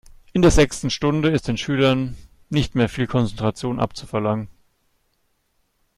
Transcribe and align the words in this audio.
In 0.33 0.41
der 0.41 0.49
sechsten 0.49 0.89
Stunde 0.89 1.29
ist 1.29 1.47
den 1.47 1.57
Schülern 1.57 2.17
nicht 2.49 2.73
mehr 2.73 2.89
viel 2.89 3.05
Konzentration 3.05 3.79
abzuverlangen. 3.79 4.47